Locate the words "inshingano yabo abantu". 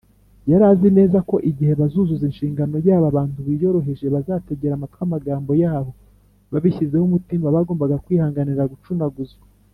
2.29-3.37